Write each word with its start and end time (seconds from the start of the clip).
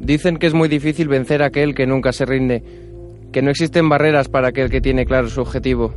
Dicen 0.00 0.36
que 0.36 0.46
es 0.46 0.54
muy 0.54 0.68
difícil 0.68 1.08
vencer 1.08 1.42
a 1.42 1.46
aquel 1.46 1.74
que 1.74 1.86
nunca 1.86 2.12
se 2.12 2.24
rinde, 2.24 2.62
que 3.32 3.42
no 3.42 3.50
existen 3.50 3.88
barreras 3.88 4.28
para 4.28 4.48
aquel 4.48 4.70
que 4.70 4.80
tiene 4.80 5.04
claro 5.04 5.28
su 5.28 5.40
objetivo. 5.40 5.94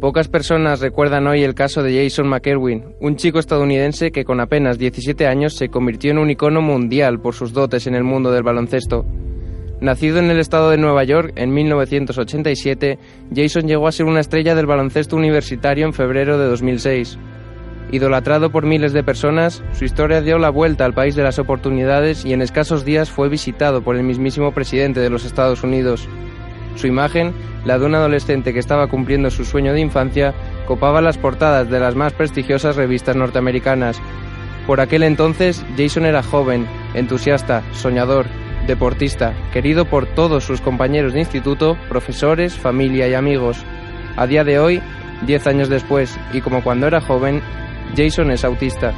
Pocas 0.00 0.28
personas 0.28 0.80
recuerdan 0.80 1.26
hoy 1.26 1.42
el 1.42 1.54
caso 1.54 1.82
de 1.82 2.02
Jason 2.02 2.26
McErwin, 2.26 2.84
un 3.00 3.16
chico 3.16 3.38
estadounidense 3.38 4.10
que 4.10 4.24
con 4.24 4.40
apenas 4.40 4.78
17 4.78 5.26
años 5.26 5.56
se 5.56 5.68
convirtió 5.68 6.10
en 6.10 6.18
un 6.18 6.30
icono 6.30 6.62
mundial 6.62 7.20
por 7.20 7.34
sus 7.34 7.52
dotes 7.52 7.86
en 7.86 7.94
el 7.94 8.04
mundo 8.04 8.30
del 8.32 8.42
baloncesto. 8.42 9.04
Nacido 9.80 10.18
en 10.18 10.30
el 10.30 10.38
estado 10.38 10.70
de 10.70 10.78
Nueva 10.78 11.04
York 11.04 11.32
en 11.36 11.52
1987, 11.52 12.98
Jason 13.34 13.66
llegó 13.66 13.88
a 13.88 13.92
ser 13.92 14.06
una 14.06 14.20
estrella 14.20 14.54
del 14.54 14.66
baloncesto 14.66 15.16
universitario 15.16 15.86
en 15.86 15.92
febrero 15.92 16.38
de 16.38 16.46
2006. 16.46 17.18
Idolatrado 17.92 18.50
por 18.50 18.66
miles 18.66 18.92
de 18.92 19.02
personas, 19.02 19.64
su 19.72 19.84
historia 19.84 20.20
dio 20.20 20.38
la 20.38 20.50
vuelta 20.50 20.84
al 20.84 20.94
país 20.94 21.16
de 21.16 21.24
las 21.24 21.40
oportunidades 21.40 22.24
y 22.24 22.32
en 22.32 22.40
escasos 22.40 22.84
días 22.84 23.10
fue 23.10 23.28
visitado 23.28 23.82
por 23.82 23.96
el 23.96 24.04
mismísimo 24.04 24.52
presidente 24.52 25.00
de 25.00 25.10
los 25.10 25.24
Estados 25.24 25.64
Unidos. 25.64 26.08
Su 26.76 26.86
imagen, 26.86 27.32
la 27.64 27.80
de 27.80 27.86
un 27.86 27.96
adolescente 27.96 28.52
que 28.52 28.60
estaba 28.60 28.86
cumpliendo 28.86 29.30
su 29.30 29.44
sueño 29.44 29.72
de 29.72 29.80
infancia, 29.80 30.34
copaba 30.66 31.00
las 31.00 31.18
portadas 31.18 31.68
de 31.68 31.80
las 31.80 31.96
más 31.96 32.12
prestigiosas 32.12 32.76
revistas 32.76 33.16
norteamericanas. 33.16 34.00
Por 34.68 34.80
aquel 34.80 35.02
entonces, 35.02 35.66
Jason 35.76 36.04
era 36.06 36.22
joven, 36.22 36.68
entusiasta, 36.94 37.64
soñador, 37.72 38.26
deportista, 38.68 39.34
querido 39.52 39.84
por 39.84 40.06
todos 40.06 40.44
sus 40.44 40.60
compañeros 40.60 41.12
de 41.12 41.20
instituto, 41.20 41.76
profesores, 41.88 42.54
familia 42.54 43.08
y 43.08 43.14
amigos. 43.14 43.58
A 44.16 44.28
día 44.28 44.44
de 44.44 44.60
hoy, 44.60 44.80
diez 45.26 45.48
años 45.48 45.68
después, 45.68 46.16
y 46.32 46.40
como 46.40 46.62
cuando 46.62 46.86
era 46.86 47.00
joven, 47.00 47.42
Jason 47.96 48.30
es 48.30 48.44
autista. 48.44 48.92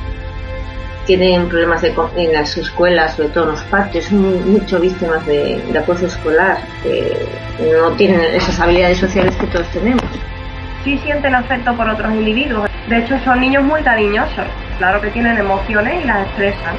Tienen 1.06 1.48
problemas 1.48 1.82
de, 1.82 1.92
en 2.16 2.46
su 2.46 2.60
escuela, 2.60 3.08
sobre 3.08 3.28
todo 3.30 3.44
en 3.44 3.50
los 3.50 3.62
patios, 3.64 4.12
mucho 4.12 4.78
víctimas 4.78 5.26
de, 5.26 5.60
de 5.60 5.78
acoso 5.78 6.06
escolar, 6.06 6.58
que 6.82 7.26
no 7.80 7.90
tienen 7.92 8.20
esas 8.34 8.58
habilidades 8.60 8.98
sociales 8.98 9.34
que 9.36 9.46
todos 9.48 9.66
tenemos. 9.72 10.04
Sí 10.84 10.98
sienten 10.98 11.34
afecto 11.34 11.74
por 11.76 11.88
otros 11.88 12.12
individuos. 12.12 12.68
De 12.88 12.98
hecho, 12.98 13.18
son 13.24 13.40
niños 13.40 13.64
muy 13.64 13.82
cariñosos. 13.82 14.46
Claro 14.78 15.00
que 15.00 15.10
tienen 15.10 15.38
emociones 15.38 16.04
y 16.04 16.06
las 16.06 16.26
expresan. 16.26 16.76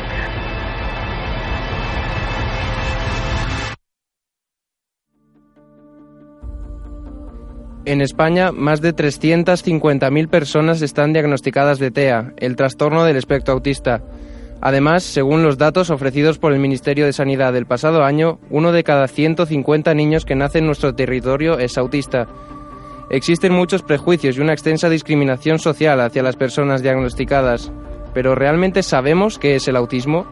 En 7.85 7.99
España, 7.99 8.53
más 8.53 8.79
de 8.79 8.95
350.000 8.95 10.29
personas 10.29 10.81
están 10.81 11.11
diagnosticadas 11.11 11.79
de 11.79 11.91
TEA, 11.91 12.31
el 12.37 12.55
trastorno 12.55 13.03
del 13.03 13.17
espectro 13.17 13.53
autista. 13.53 14.01
Además, 14.61 15.03
según 15.03 15.43
los 15.43 15.57
datos 15.57 15.89
ofrecidos 15.89 16.37
por 16.37 16.53
el 16.53 16.59
Ministerio 16.59 17.05
de 17.05 17.11
Sanidad 17.11 17.51
del 17.51 17.65
pasado 17.65 18.05
año, 18.05 18.39
uno 18.49 18.71
de 18.71 18.85
cada 18.85 19.09
150 19.09 19.93
niños 19.95 20.23
que 20.23 20.35
nacen 20.35 20.59
en 20.59 20.67
nuestro 20.67 20.95
territorio 20.95 21.59
es 21.59 21.77
autista. 21.77 22.29
Existen 23.09 23.51
muchos 23.51 23.83
prejuicios 23.83 24.37
y 24.37 24.39
una 24.39 24.53
extensa 24.53 24.87
discriminación 24.87 25.59
social 25.59 25.99
hacia 25.99 26.23
las 26.23 26.37
personas 26.37 26.81
diagnosticadas. 26.81 27.69
Pero 28.13 28.33
¿realmente 28.33 28.81
sabemos 28.81 29.37
qué 29.39 29.55
es 29.55 29.67
el 29.67 29.75
autismo? 29.75 30.25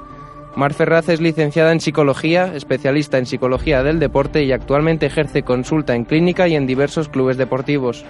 Mar 0.56 0.74
Ferraz 0.74 1.08
es 1.08 1.22
licenciada 1.22 1.72
en 1.72 1.80
psicología, 1.80 2.52
especialista 2.54 3.18
en 3.18 3.26
psicología 3.26 3.84
del 3.84 4.00
deporte 4.00 4.44
y 4.44 4.52
actualmente 4.52 5.06
ejerce 5.06 5.44
consulta 5.44 5.96
en 5.96 6.04
clínica 6.04 6.48
y 6.48 6.56
en 6.56 6.68
diversos 6.68 7.08
clubes 7.08 7.38
deportivos. 7.38 8.06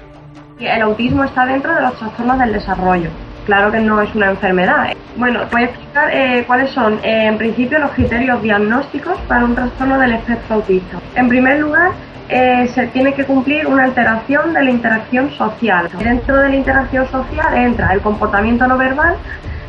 El 0.59 0.81
autismo 0.81 1.23
está 1.23 1.45
dentro 1.45 1.73
de 1.73 1.81
los 1.81 1.93
trastornos 1.97 2.39
del 2.39 2.53
desarrollo. 2.53 3.09
Claro 3.45 3.71
que 3.71 3.79
no 3.79 4.01
es 4.01 4.13
una 4.15 4.31
enfermedad. 4.31 4.93
Bueno, 5.17 5.41
voy 5.51 5.63
a 5.63 5.65
explicar 5.65 6.09
eh, 6.13 6.43
cuáles 6.45 6.71
son, 6.71 6.93
eh, 7.03 7.27
en 7.27 7.37
principio, 7.37 7.79
los 7.79 7.91
criterios 7.91 8.41
diagnósticos 8.41 9.17
para 9.27 9.45
un 9.45 9.55
trastorno 9.55 9.99
del 9.99 10.13
espectro 10.13 10.55
autista. 10.55 10.99
En 11.15 11.27
primer 11.27 11.59
lugar, 11.59 11.91
eh, 12.29 12.67
se 12.73 12.87
tiene 12.87 13.13
que 13.13 13.25
cumplir 13.25 13.67
una 13.67 13.83
alteración 13.83 14.53
de 14.53 14.63
la 14.63 14.71
interacción 14.71 15.31
social. 15.31 15.89
Dentro 15.99 16.37
de 16.37 16.49
la 16.49 16.55
interacción 16.55 17.09
social 17.11 17.57
entra 17.57 17.93
el 17.93 18.01
comportamiento 18.01 18.65
no 18.67 18.77
verbal, 18.77 19.15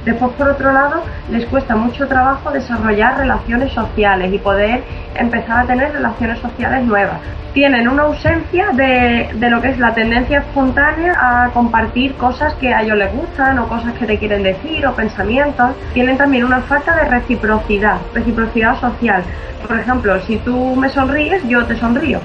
Después, 0.05 0.33
por 0.33 0.49
otro 0.49 0.73
lado, 0.73 1.03
les 1.31 1.47
cuesta 1.47 1.77
mucho 1.77 2.09
trabajo 2.09 2.51
desarrollar 2.51 3.19
relaciones 3.19 3.73
sociales 3.73 4.33
y 4.33 4.39
poder 4.39 4.83
empezar 5.15 5.61
a 5.61 5.67
tener 5.67 5.93
relaciones 5.93 6.41
sociales 6.41 6.85
nuevas. 6.85 7.19
Tienen 7.55 7.87
una 7.87 8.05
ausencia 8.05 8.71
de, 8.73 9.31
de, 9.35 9.51
lo 9.51 9.61
que 9.61 9.69
es 9.69 9.79
la 9.79 9.95
tendencia 9.95 10.39
espontánea 10.39 11.15
a 11.21 11.51
compartir 11.51 12.15
cosas 12.15 12.55
que 12.55 12.73
a 12.73 12.83
ellos 12.83 12.97
les 12.97 13.13
gustan 13.13 13.59
o 13.59 13.69
cosas 13.69 13.93
que 13.95 14.07
te 14.07 14.19
quieren 14.19 14.43
decir 14.43 14.85
o 14.87 14.95
pensamientos. 14.95 15.71
Tienen 15.93 16.17
también 16.17 16.45
una 16.45 16.63
falta 16.63 16.97
de 16.97 17.05
reciprocidad, 17.05 17.99
reciprocidad 18.15 18.81
social. 18.81 19.23
Por 19.69 19.79
ejemplo, 19.79 20.19
si 20.23 20.37
tú 20.39 20.75
me 20.75 20.89
sonríes, 20.89 21.47
yo 21.47 21.65
te 21.67 21.77
sonrío. 21.77 22.21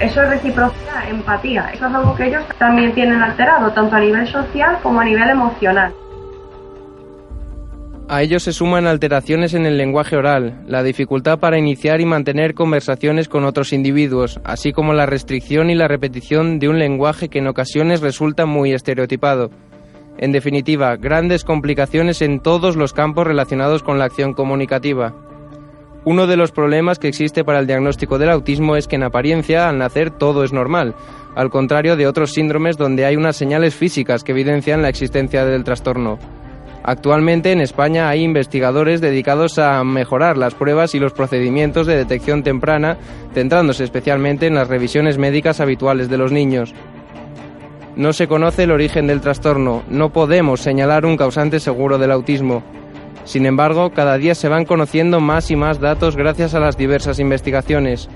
Eso 0.00 0.22
es 0.22 0.28
reciprocidad, 0.28 1.08
empatía. 1.08 1.70
Eso 1.72 1.86
es 1.86 1.94
algo 1.94 2.14
que 2.16 2.26
ellos 2.26 2.42
también 2.58 2.92
tienen 2.92 3.22
alterado, 3.22 3.70
tanto 3.70 3.94
a 3.94 4.00
nivel 4.00 4.26
social 4.26 4.78
como 4.82 5.00
a 5.00 5.04
nivel 5.04 5.30
emocional. 5.30 5.92
A 8.14 8.22
ello 8.22 8.38
se 8.38 8.52
suman 8.52 8.86
alteraciones 8.86 9.54
en 9.54 9.66
el 9.66 9.76
lenguaje 9.76 10.14
oral, 10.16 10.62
la 10.68 10.84
dificultad 10.84 11.40
para 11.40 11.58
iniciar 11.58 12.00
y 12.00 12.06
mantener 12.06 12.54
conversaciones 12.54 13.28
con 13.28 13.44
otros 13.44 13.72
individuos, 13.72 14.38
así 14.44 14.70
como 14.70 14.92
la 14.92 15.04
restricción 15.04 15.68
y 15.68 15.74
la 15.74 15.88
repetición 15.88 16.60
de 16.60 16.68
un 16.68 16.78
lenguaje 16.78 17.28
que 17.28 17.40
en 17.40 17.48
ocasiones 17.48 18.02
resulta 18.02 18.46
muy 18.46 18.72
estereotipado. 18.72 19.50
En 20.16 20.30
definitiva, 20.30 20.94
grandes 20.94 21.42
complicaciones 21.42 22.22
en 22.22 22.38
todos 22.38 22.76
los 22.76 22.92
campos 22.92 23.26
relacionados 23.26 23.82
con 23.82 23.98
la 23.98 24.04
acción 24.04 24.32
comunicativa. 24.32 25.12
Uno 26.04 26.28
de 26.28 26.36
los 26.36 26.52
problemas 26.52 27.00
que 27.00 27.08
existe 27.08 27.42
para 27.42 27.58
el 27.58 27.66
diagnóstico 27.66 28.18
del 28.18 28.30
autismo 28.30 28.76
es 28.76 28.86
que 28.86 28.94
en 28.94 29.02
apariencia 29.02 29.68
al 29.68 29.78
nacer 29.78 30.12
todo 30.12 30.44
es 30.44 30.52
normal, 30.52 30.94
al 31.34 31.50
contrario 31.50 31.96
de 31.96 32.06
otros 32.06 32.30
síndromes 32.30 32.76
donde 32.76 33.06
hay 33.06 33.16
unas 33.16 33.34
señales 33.34 33.74
físicas 33.74 34.22
que 34.22 34.30
evidencian 34.30 34.82
la 34.82 34.88
existencia 34.88 35.44
del 35.44 35.64
trastorno. 35.64 36.43
Actualmente 36.86 37.50
en 37.50 37.62
España 37.62 38.10
hay 38.10 38.22
investigadores 38.22 39.00
dedicados 39.00 39.58
a 39.58 39.82
mejorar 39.84 40.36
las 40.36 40.54
pruebas 40.54 40.94
y 40.94 40.98
los 40.98 41.14
procedimientos 41.14 41.86
de 41.86 41.96
detección 41.96 42.42
temprana, 42.42 42.98
centrándose 43.32 43.84
especialmente 43.84 44.46
en 44.46 44.54
las 44.54 44.68
revisiones 44.68 45.16
médicas 45.16 45.60
habituales 45.60 46.10
de 46.10 46.18
los 46.18 46.30
niños. 46.30 46.74
No 47.96 48.12
se 48.12 48.28
conoce 48.28 48.64
el 48.64 48.70
origen 48.70 49.06
del 49.06 49.22
trastorno, 49.22 49.82
no 49.88 50.10
podemos 50.10 50.60
señalar 50.60 51.06
un 51.06 51.16
causante 51.16 51.58
seguro 51.58 51.96
del 51.96 52.10
autismo. 52.10 52.62
Sin 53.24 53.46
embargo, 53.46 53.92
cada 53.92 54.18
día 54.18 54.34
se 54.34 54.48
van 54.48 54.66
conociendo 54.66 55.20
más 55.20 55.50
y 55.50 55.56
más 55.56 55.80
datos 55.80 56.16
gracias 56.16 56.52
a 56.52 56.60
las 56.60 56.76
diversas 56.76 57.18
investigaciones. 57.18 58.10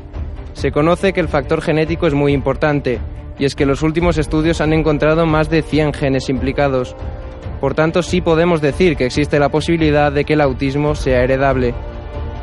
Se 0.53 0.73
conoce 0.73 1.15
que 1.15 1.21
el 1.21 1.29
factor 1.29 1.63
genético 1.63 2.07
es 2.07 2.13
muy 2.13 2.35
importante, 2.35 2.99
y 3.39 3.47
es 3.47 3.55
que 3.55 3.65
los 3.65 3.83
últimos 3.83 4.19
estudios 4.19 4.61
han 4.61 4.75
encontrado 4.75 5.25
más 5.25 5.49
de 5.49 5.63
100 5.63 5.95
genes 5.95 6.29
implicados, 6.29 6.95
por 7.59 7.75
tanto, 7.75 8.03
sí 8.03 8.21
podemos 8.21 8.61
decir 8.61 8.97
que 8.97 9.07
existe 9.07 9.39
la 9.39 9.49
posibilidad 9.49 10.13
de 10.13 10.25
que 10.25 10.35
el 10.35 10.41
autismo 10.41 10.95
sea 10.95 11.23
heredable. 11.23 11.75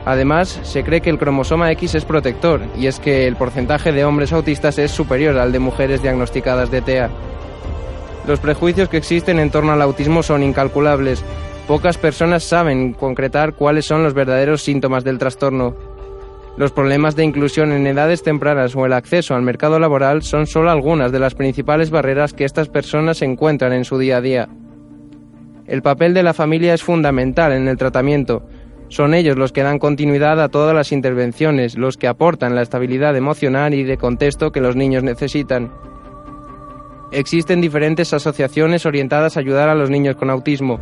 Además, 0.06 0.60
se 0.64 0.84
cree 0.84 1.02
que 1.02 1.10
el 1.10 1.18
cromosoma 1.18 1.72
X 1.72 1.96
es 1.96 2.06
protector, 2.06 2.62
y 2.78 2.86
es 2.88 3.00
que 3.00 3.28
el 3.28 3.36
porcentaje 3.36 3.92
de 3.92 4.06
hombres 4.06 4.34
autistas 4.34 4.78
es 4.78 4.92
superior 4.92 5.38
al 5.38 5.52
de 5.52 5.60
mujeres 5.60 6.02
diagnosticadas 6.02 6.70
de 6.70 6.82
TEA. 6.82 7.10
Los 8.28 8.40
prejuicios 8.40 8.90
que 8.90 8.98
existen 8.98 9.40
en 9.40 9.50
torno 9.50 9.72
al 9.72 9.82
autismo 9.82 10.22
son 10.22 10.44
incalculables. 10.44 11.24
Pocas 11.68 11.98
personas 11.98 12.44
saben 12.44 12.94
concretar 12.94 13.54
cuáles 13.54 13.86
son 13.86 14.04
los 14.04 14.14
verdaderos 14.14 14.62
síntomas 14.62 15.04
del 15.04 15.18
trastorno. 15.18 15.76
Los 16.58 16.72
problemas 16.72 17.16
de 17.16 17.24
inclusión 17.24 17.72
en 17.72 17.86
edades 17.86 18.24
tempranas 18.24 18.76
o 18.76 18.86
el 18.86 18.94
acceso 18.94 19.36
al 19.36 19.42
mercado 19.42 19.78
laboral 19.78 20.24
son 20.24 20.48
solo 20.48 20.70
algunas 20.70 21.12
de 21.12 21.20
las 21.20 21.36
principales 21.36 21.90
barreras 21.90 22.34
que 22.34 22.46
estas 22.46 22.70
personas 22.70 23.22
encuentran 23.22 23.74
en 23.74 23.86
su 23.86 23.98
día 23.98 24.18
a 24.18 24.22
día. 24.22 24.50
El 25.68 25.82
papel 25.82 26.14
de 26.14 26.22
la 26.22 26.34
familia 26.34 26.74
es 26.74 26.84
fundamental 26.84 27.52
en 27.52 27.68
el 27.68 27.78
tratamiento. 27.78 28.44
Son 28.88 29.16
ellos 29.16 29.36
los 29.36 29.52
que 29.52 29.64
dan 29.64 29.80
continuidad 29.80 30.40
a 30.40 30.50
todas 30.50 30.76
las 30.76 30.92
intervenciones, 30.92 31.76
los 31.76 31.98
que 31.98 32.08
aportan 32.08 32.54
la 32.54 32.62
estabilidad 32.62 33.16
emocional 33.16 33.74
y 33.74 33.84
de 33.84 33.98
contexto 33.98 34.52
que 34.52 34.62
los 34.62 34.76
niños 34.76 35.04
necesitan. 35.04 35.72
Existen 37.12 37.62
diferentes 37.62 38.14
asociaciones 38.14 38.86
orientadas 38.86 39.38
a 39.38 39.40
ayudar 39.40 39.70
a 39.70 39.76
los 39.76 39.90
niños 39.90 40.16
con 40.16 40.30
autismo. 40.30 40.80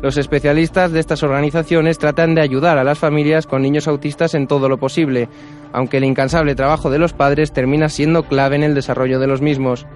Los 0.00 0.16
especialistas 0.16 0.92
de 0.92 1.00
estas 1.00 1.22
organizaciones 1.22 1.98
tratan 1.98 2.34
de 2.34 2.40
ayudar 2.40 2.78
a 2.78 2.84
las 2.84 2.98
familias 2.98 3.46
con 3.46 3.62
niños 3.62 3.88
autistas 3.88 4.34
en 4.34 4.46
todo 4.46 4.68
lo 4.68 4.78
posible, 4.78 5.28
aunque 5.72 5.98
el 5.98 6.04
incansable 6.04 6.54
trabajo 6.54 6.88
de 6.88 6.98
los 6.98 7.12
padres 7.12 7.52
termina 7.52 7.88
siendo 7.88 8.22
clave 8.22 8.56
en 8.56 8.62
el 8.62 8.74
desarrollo 8.74 9.18
de 9.18 9.26
los 9.26 9.42
mismos. 9.42 9.86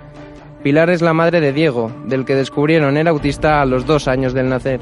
Pilar 0.64 0.88
es 0.88 1.02
la 1.02 1.12
madre 1.12 1.43
de 1.43 1.52
Diego, 1.52 1.93
del 2.06 2.25
que 2.25 2.34
descubrieron 2.34 2.96
el 2.96 3.06
autista 3.06 3.61
a 3.61 3.66
los 3.66 3.84
dos 3.84 4.08
años 4.08 4.32
del 4.32 4.49
nacer. 4.49 4.81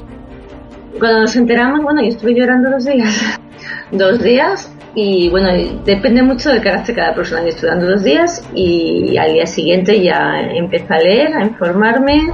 Cuando 0.97 1.19
nos 1.19 1.35
enteramos, 1.35 1.83
bueno, 1.83 2.01
yo 2.01 2.07
estuve 2.07 2.33
llorando 2.33 2.71
dos 2.71 2.85
días. 2.85 3.37
dos 3.91 4.23
días 4.23 4.73
y 4.95 5.27
bueno, 5.29 5.49
depende 5.83 6.23
mucho 6.23 6.51
del 6.51 6.61
carácter 6.61 6.95
de 6.95 7.01
cada 7.01 7.13
persona. 7.13 7.41
Yo 7.41 7.49
estuve 7.49 7.69
dando 7.69 7.87
dos 7.87 8.01
días 8.01 8.49
y 8.55 9.17
al 9.17 9.33
día 9.33 9.45
siguiente 9.45 10.01
ya 10.01 10.39
empecé 10.55 10.93
a 10.93 10.99
leer, 10.99 11.35
a 11.35 11.43
informarme, 11.43 12.31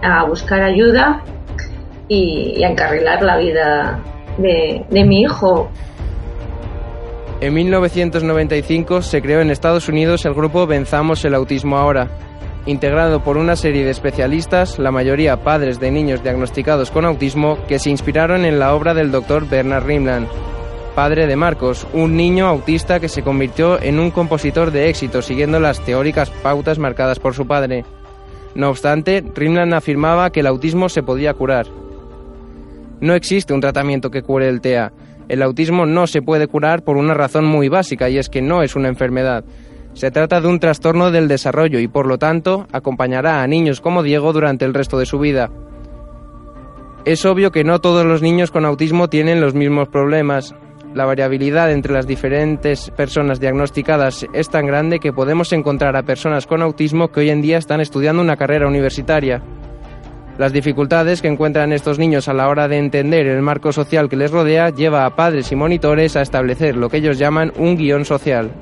a 0.00 0.24
buscar 0.24 0.62
ayuda 0.62 1.22
y, 2.08 2.64
a 2.64 2.70
encarrilar 2.70 3.22
la 3.22 3.36
vida 3.36 4.00
de, 4.38 4.82
de 4.88 5.04
mi 5.04 5.24
hijo. 5.24 5.70
En 7.42 7.52
1995 7.52 9.02
se 9.02 9.20
creó 9.20 9.42
en 9.42 9.50
Estados 9.50 9.90
Unidos 9.90 10.24
el 10.24 10.32
grupo 10.32 10.66
Venzamos 10.66 11.22
el 11.26 11.34
Autismo 11.34 11.76
Ahora, 11.76 12.08
integrado 12.66 13.22
por 13.22 13.36
una 13.36 13.56
serie 13.56 13.84
de 13.84 13.90
especialistas, 13.90 14.78
la 14.78 14.90
mayoría 14.90 15.42
padres 15.42 15.80
de 15.80 15.90
niños 15.90 16.22
diagnosticados 16.22 16.90
con 16.90 17.04
autismo, 17.04 17.58
que 17.66 17.78
se 17.78 17.90
inspiraron 17.90 18.44
en 18.44 18.58
la 18.58 18.74
obra 18.74 18.94
del 18.94 19.10
doctor 19.10 19.48
Bernard 19.48 19.86
Rimland, 19.86 20.28
padre 20.94 21.26
de 21.26 21.36
Marcos, 21.36 21.86
un 21.92 22.16
niño 22.16 22.46
autista 22.46 22.98
que 22.98 23.08
se 23.08 23.22
convirtió 23.22 23.80
en 23.80 24.00
un 24.00 24.10
compositor 24.10 24.72
de 24.72 24.88
éxito 24.88 25.22
siguiendo 25.22 25.60
las 25.60 25.80
teóricas 25.84 26.30
pautas 26.42 26.78
marcadas 26.78 27.20
por 27.20 27.34
su 27.34 27.46
padre. 27.46 27.84
No 28.54 28.70
obstante, 28.70 29.22
Rimland 29.34 29.74
afirmaba 29.74 30.30
que 30.30 30.40
el 30.40 30.48
autismo 30.48 30.88
se 30.88 31.04
podía 31.04 31.34
curar. 31.34 31.66
No 33.00 33.14
existe 33.14 33.54
un 33.54 33.60
tratamiento 33.60 34.10
que 34.10 34.22
cure 34.22 34.48
el 34.48 34.60
TEA. 34.60 34.92
El 35.28 35.42
autismo 35.42 35.86
no 35.86 36.08
se 36.08 36.20
puede 36.20 36.48
curar 36.48 36.82
por 36.82 36.96
una 36.96 37.14
razón 37.14 37.44
muy 37.44 37.68
básica 37.68 38.08
y 38.08 38.18
es 38.18 38.28
que 38.28 38.42
no 38.42 38.62
es 38.62 38.74
una 38.74 38.88
enfermedad. 38.88 39.44
Se 39.94 40.10
trata 40.10 40.40
de 40.40 40.48
un 40.48 40.60
trastorno 40.60 41.10
del 41.10 41.28
desarrollo 41.28 41.80
y 41.80 41.88
por 41.88 42.06
lo 42.06 42.18
tanto 42.18 42.66
acompañará 42.72 43.42
a 43.42 43.46
niños 43.46 43.80
como 43.80 44.02
Diego 44.02 44.32
durante 44.32 44.64
el 44.64 44.74
resto 44.74 44.98
de 44.98 45.06
su 45.06 45.18
vida. 45.18 45.50
Es 47.04 47.24
obvio 47.24 47.50
que 47.50 47.64
no 47.64 47.80
todos 47.80 48.04
los 48.04 48.22
niños 48.22 48.50
con 48.50 48.64
autismo 48.64 49.08
tienen 49.08 49.40
los 49.40 49.54
mismos 49.54 49.88
problemas. 49.88 50.54
La 50.94 51.04
variabilidad 51.04 51.70
entre 51.72 51.92
las 51.92 52.06
diferentes 52.06 52.90
personas 52.90 53.40
diagnosticadas 53.40 54.26
es 54.32 54.48
tan 54.50 54.66
grande 54.66 55.00
que 55.00 55.12
podemos 55.12 55.52
encontrar 55.52 55.96
a 55.96 56.02
personas 56.02 56.46
con 56.46 56.62
autismo 56.62 57.08
que 57.08 57.20
hoy 57.20 57.30
en 57.30 57.42
día 57.42 57.58
están 57.58 57.80
estudiando 57.80 58.22
una 58.22 58.36
carrera 58.36 58.68
universitaria. 58.68 59.42
Las 60.38 60.52
dificultades 60.52 61.20
que 61.20 61.28
encuentran 61.28 61.72
estos 61.72 61.98
niños 61.98 62.28
a 62.28 62.32
la 62.32 62.48
hora 62.48 62.68
de 62.68 62.78
entender 62.78 63.26
el 63.26 63.42
marco 63.42 63.72
social 63.72 64.08
que 64.08 64.16
les 64.16 64.30
rodea 64.30 64.70
lleva 64.70 65.04
a 65.04 65.16
padres 65.16 65.50
y 65.50 65.56
monitores 65.56 66.14
a 66.14 66.22
establecer 66.22 66.76
lo 66.76 66.88
que 66.88 66.98
ellos 66.98 67.18
llaman 67.18 67.52
un 67.56 67.76
guion 67.76 68.04
social. 68.04 68.52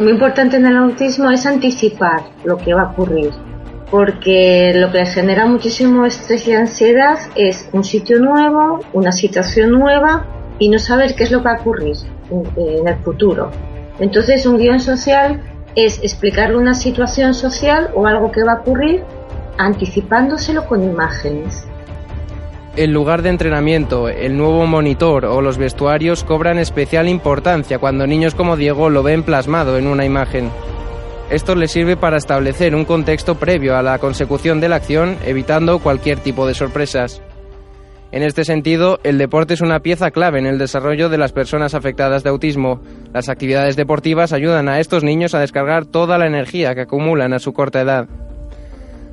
Muy 0.00 0.12
importante 0.12 0.56
en 0.56 0.64
el 0.64 0.78
autismo 0.78 1.30
es 1.30 1.44
anticipar 1.44 2.22
lo 2.44 2.56
que 2.56 2.72
va 2.72 2.84
a 2.84 2.90
ocurrir, 2.92 3.32
porque 3.90 4.72
lo 4.74 4.90
que 4.90 5.04
genera 5.04 5.44
muchísimo 5.44 6.06
estrés 6.06 6.48
y 6.48 6.54
ansiedad 6.54 7.18
es 7.34 7.68
un 7.74 7.84
sitio 7.84 8.18
nuevo, 8.18 8.80
una 8.94 9.12
situación 9.12 9.72
nueva 9.72 10.24
y 10.58 10.70
no 10.70 10.78
saber 10.78 11.14
qué 11.14 11.24
es 11.24 11.30
lo 11.30 11.40
que 11.40 11.44
va 11.44 11.56
a 11.56 11.60
ocurrir 11.60 11.96
en, 12.30 12.88
el 12.88 12.96
futuro. 13.00 13.50
Entonces 13.98 14.46
un 14.46 14.56
guion 14.56 14.80
social 14.80 15.42
es 15.76 16.02
explicarle 16.02 16.56
una 16.56 16.72
situación 16.72 17.34
social 17.34 17.90
o 17.94 18.06
algo 18.06 18.32
que 18.32 18.42
va 18.42 18.52
a 18.52 18.60
ocurrir 18.60 19.04
anticipándoselo 19.58 20.66
con 20.66 20.82
imágenes. 20.82 21.66
El 22.80 22.92
lugar 22.92 23.20
de 23.20 23.28
entrenamiento, 23.28 24.08
el 24.08 24.38
nuevo 24.38 24.66
monitor 24.66 25.26
o 25.26 25.42
los 25.42 25.58
vestuarios 25.58 26.24
cobran 26.24 26.58
especial 26.58 27.08
importancia 27.10 27.78
cuando 27.78 28.06
niños 28.06 28.34
como 28.34 28.56
Diego 28.56 28.88
lo 28.88 29.02
ven 29.02 29.22
plasmado 29.22 29.76
en 29.76 29.86
una 29.86 30.06
imagen. 30.06 30.50
Esto 31.28 31.54
les 31.54 31.72
sirve 31.72 31.98
para 31.98 32.16
establecer 32.16 32.74
un 32.74 32.86
contexto 32.86 33.34
previo 33.34 33.76
a 33.76 33.82
la 33.82 33.98
consecución 33.98 34.60
de 34.60 34.70
la 34.70 34.76
acción, 34.76 35.18
evitando 35.26 35.80
cualquier 35.80 36.20
tipo 36.20 36.46
de 36.46 36.54
sorpresas. 36.54 37.20
En 38.12 38.22
este 38.22 38.46
sentido, 38.46 38.98
el 39.04 39.18
deporte 39.18 39.52
es 39.52 39.60
una 39.60 39.80
pieza 39.80 40.10
clave 40.10 40.38
en 40.38 40.46
el 40.46 40.56
desarrollo 40.56 41.10
de 41.10 41.18
las 41.18 41.32
personas 41.32 41.74
afectadas 41.74 42.22
de 42.22 42.30
autismo. 42.30 42.80
Las 43.12 43.28
actividades 43.28 43.76
deportivas 43.76 44.32
ayudan 44.32 44.70
a 44.70 44.80
estos 44.80 45.04
niños 45.04 45.34
a 45.34 45.40
descargar 45.40 45.84
toda 45.84 46.16
la 46.16 46.26
energía 46.26 46.74
que 46.74 46.80
acumulan 46.80 47.34
a 47.34 47.40
su 47.40 47.52
corta 47.52 47.82
edad. 47.82 48.08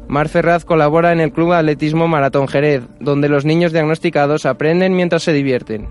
Mar 0.07 0.29
Ferraz 0.29 0.63
colabora 0.63 1.11
en 1.11 1.19
el 1.19 1.33
Club 1.33 1.51
Atletismo 1.51 2.07
Maratón 2.07 2.47
Jerez, 2.47 2.83
donde 2.99 3.27
los 3.27 3.43
niños 3.43 3.73
diagnosticados 3.73 4.45
aprenden 4.45 4.95
mientras 4.95 5.23
se 5.23 5.33
divierten. 5.33 5.89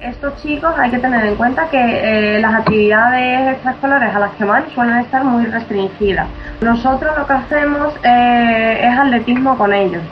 Estos 0.00 0.40
chicos 0.42 0.72
hay 0.76 0.90
que 0.90 0.98
tener 0.98 1.26
en 1.26 1.34
cuenta 1.34 1.68
que 1.68 1.78
eh, 1.78 2.40
las 2.40 2.54
actividades 2.54 3.54
extraescolares 3.54 4.14
a 4.14 4.20
las 4.20 4.32
que 4.34 4.44
van 4.44 4.64
suelen 4.74 4.98
estar 4.98 5.24
muy 5.24 5.46
restringidas. 5.46 6.28
Nosotros 6.60 7.16
lo 7.18 7.26
que 7.26 7.32
hacemos 7.32 7.94
eh, 8.04 8.80
es 8.82 8.98
atletismo 8.98 9.58
con 9.58 9.72
ellos. 9.72 10.02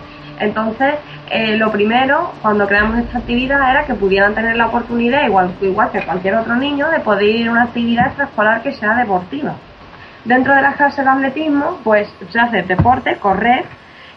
Entonces, 0.41 0.95
eh, 1.31 1.57
lo 1.57 1.71
primero, 1.71 2.33
cuando 2.43 2.67
creamos 2.67 2.99
esta 2.99 3.19
actividad, 3.19 3.71
era 3.71 3.85
que 3.85 3.95
pudieran 3.95 4.35
tener 4.35 4.57
la 4.57 4.67
oportunidad, 4.67 5.27
igual, 5.27 5.53
igual 5.61 5.91
que 5.93 6.01
cualquier 6.03 6.35
otro 6.35 6.57
niño, 6.57 6.91
de 6.91 6.99
poder 7.01 7.29
ir 7.29 7.49
a 7.49 7.53
una 7.53 7.63
actividad 7.65 8.07
extraescolar 8.07 8.63
que 8.63 8.73
sea 8.73 8.97
deportiva. 8.97 9.55
Dentro 10.25 10.55
de 10.55 10.63
las 10.63 10.77
clases 10.77 11.05
de 11.05 11.11
atletismo, 11.11 11.81
pues 11.83 12.09
se 12.31 12.39
hace 12.39 12.63
deporte, 12.63 13.17
correr, 13.17 13.65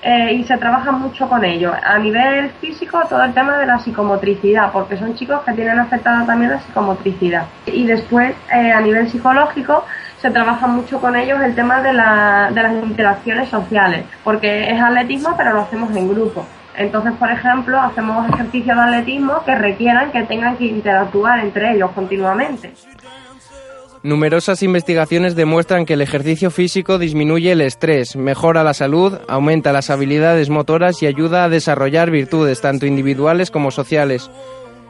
eh, 0.06 0.34
y 0.34 0.44
se 0.44 0.58
trabaja 0.58 0.92
mucho 0.92 1.30
con 1.30 1.46
ello. 1.46 1.72
A 1.82 1.98
nivel 1.98 2.50
físico, 2.60 3.02
todo 3.08 3.24
el 3.24 3.34
tema 3.34 3.58
de 3.58 3.66
la 3.66 3.80
psicomotricidad, 3.80 4.72
porque 4.74 4.98
son 4.98 5.16
chicos 5.16 5.42
que 5.44 5.54
tienen 5.54 5.80
afectada 5.80 6.26
también 6.26 6.52
la 6.52 6.60
psicomotricidad. 6.60 7.46
Y 7.68 7.86
después, 7.86 8.36
eh, 8.54 8.74
a 8.74 8.82
nivel 8.82 9.10
psicológico, 9.10 9.86
se 10.18 10.30
trabaja 10.30 10.68
mucho 10.68 11.00
con 11.00 11.16
ellos 11.16 11.40
el 11.42 11.56
tema 11.56 11.82
de, 11.82 11.94
la, 11.94 12.50
de 12.54 12.64
las 12.64 12.74
interacciones 12.84 13.48
sociales, 13.48 14.06
porque 14.26 14.70
es 14.72 14.82
atletismo, 14.82 15.36
pero 15.38 15.54
lo 15.54 15.62
hacemos 15.62 15.96
en 15.96 16.10
grupo. 16.10 16.46
Entonces, 16.76 17.14
por 17.14 17.32
ejemplo, 17.32 17.80
hacemos 17.80 18.30
ejercicios 18.30 18.76
de 18.76 18.84
atletismo 18.84 19.44
que 19.46 19.56
requieran 19.56 20.12
que 20.12 20.24
tengan 20.24 20.58
que 20.58 20.66
interactuar 20.66 21.40
entre 21.40 21.76
ellos 21.76 21.92
continuamente. 21.92 22.74
Numerosas 24.04 24.64
investigaciones 24.64 25.34
demuestran 25.34 25.86
que 25.86 25.94
el 25.94 26.02
ejercicio 26.02 26.52
físico 26.52 27.00
disminuye 27.00 27.54
el 27.54 27.62
estrés, 27.62 28.18
mejora 28.18 28.62
la 28.62 28.74
salud, 28.74 29.18
aumenta 29.30 29.72
las 29.72 29.90
habilidades 29.90 30.50
motoras 30.50 31.02
y 31.02 31.08
ayuda 31.08 31.46
a 31.46 31.50
desarrollar 31.50 32.12
virtudes 32.12 32.60
tanto 32.60 32.86
individuales 32.86 33.50
como 33.50 33.72
sociales. 33.72 34.30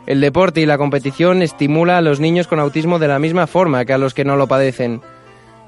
El 0.08 0.20
deporte 0.20 0.62
y 0.62 0.65
la 0.65 0.79
competición 0.79 1.43
estimula 1.43 2.00
a 2.00 2.01
los 2.01 2.20
niños 2.20 2.48
con 2.48 2.60
autismo 2.60 2.98
de 2.98 3.08
la 3.08 3.20
misma 3.20 3.46
forma 3.46 3.86
que 3.86 3.93
a 3.93 4.00
los 4.00 4.15
que 4.15 4.25
no 4.25 4.36
lo 4.36 4.48
padecen. 4.48 5.01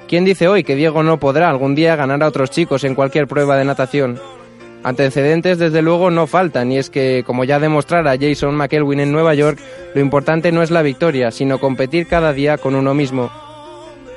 ¿Quién 0.07 0.25
dice 0.25 0.47
hoy 0.47 0.63
que 0.63 0.75
Diego 0.75 1.03
no 1.03 1.19
podrá 1.19 1.51
algún 1.51 1.75
día 1.75 1.95
ganar 1.95 2.23
a 2.23 2.27
otros 2.27 2.49
chicos 2.49 2.83
en 2.83 2.95
cualquier 2.95 3.27
prueba 3.27 3.57
de 3.57 3.65
natación? 3.65 4.19
Antecedentes 4.85 5.57
desde 5.57 5.81
luego 5.81 6.11
no 6.11 6.27
faltan 6.27 6.71
y 6.71 6.77
es 6.77 6.91
que, 6.91 7.23
como 7.25 7.43
ya 7.43 7.57
demostrara 7.57 8.17
Jason 8.21 8.53
McElwin 8.53 8.99
en 8.99 9.11
Nueva 9.11 9.33
York, 9.33 9.57
lo 9.95 9.99
importante 9.99 10.51
no 10.51 10.61
es 10.61 10.69
la 10.69 10.83
victoria, 10.83 11.31
sino 11.31 11.59
competir 11.59 12.05
cada 12.05 12.33
día 12.33 12.59
con 12.59 12.75
uno 12.75 12.93
mismo. 12.93 13.31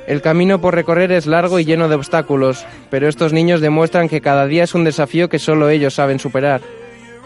El 0.05 0.21
camino 0.21 0.61
por 0.61 0.75
recorrer 0.75 1.11
es 1.11 1.25
largo 1.25 1.57
y 1.57 1.65
lleno 1.65 1.89
de 1.89 1.95
obstáculos, 1.95 2.67
pero 2.91 3.07
estos 3.07 3.33
niños 3.33 3.61
demuestran 3.61 4.09
que 4.09 4.21
cada 4.21 4.45
día 4.45 4.63
es 4.63 4.75
un 4.75 4.83
desafío 4.83 5.27
que 5.27 5.39
solo 5.39 5.69
ellos 5.69 5.95
saben 5.95 6.19
superar. 6.19 6.61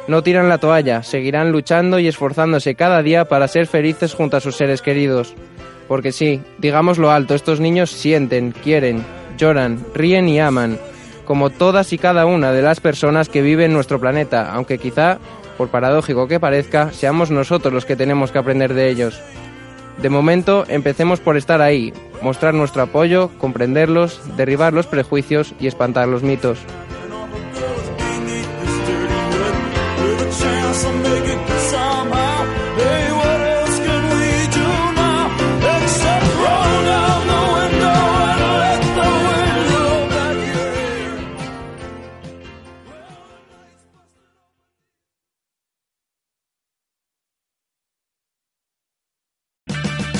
No 0.07 0.23
tiran 0.23 0.47
la 0.47 0.59
toalla, 0.59 1.03
seguirán 1.03 1.51
luchando 1.51 2.00
y 2.00 2.07
esforzándose 2.07 2.75
cada 2.75 3.03
día 3.03 3.25
para 3.25 3.50
ser 3.50 3.67
felices 3.67 4.13
junto 4.13 4.38
a 4.38 4.41
sus 4.41 4.55
seres 4.55 4.81
queridos. 4.81 5.35
Porque 5.89 6.13
sí, 6.13 6.39
digámoslo 6.59 7.12
alto, 7.12 7.35
estos 7.35 7.59
niños 7.59 7.91
sienten, 7.91 8.51
quieren, 8.51 9.03
lloran, 9.38 9.85
ríen 9.93 10.29
y 10.29 10.39
aman, 10.39 10.79
como 11.25 11.50
todas 11.50 11.94
y 11.94 11.98
cada 11.98 12.25
una 12.25 12.51
de 12.51 12.62
las 12.62 12.80
personas 12.80 13.30
que 13.30 13.42
viven 13.42 13.68
en 13.68 13.74
nuestro 13.74 14.00
planeta, 14.00 14.51
aunque 14.51 14.77
quizá, 14.77 15.20
por 15.58 15.70
paradójico 15.70 16.27
que 16.27 16.39
parezca, 16.39 16.92
seamos 16.92 17.32
nosotros 17.32 17.74
los 17.74 17.86
que 17.86 17.96
tenemos 17.96 18.32
que 18.32 18.39
aprender 18.39 18.74
de 18.74 18.89
ellos. 18.89 19.22
De 20.01 20.10
momento, 20.10 20.65
empecemos 20.68 21.20
por 21.20 21.38
estar 21.38 21.62
ahí, 21.62 21.94
mostrar 22.22 22.53
nuestro 22.53 22.82
apoyo, 22.82 23.30
comprenderlos, 23.38 24.22
derribar 24.36 24.74
los 24.74 24.88
prejuicios 24.88 25.53
y 25.60 25.68
espantar 25.68 26.08
los 26.08 26.24
mitos. 26.24 26.60